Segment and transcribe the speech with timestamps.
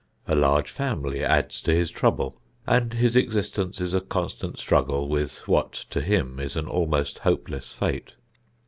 [0.27, 5.47] A large family adds to his trouble and his existence is a constant struggle with
[5.47, 8.15] what, to him, is an almost hopeless fate.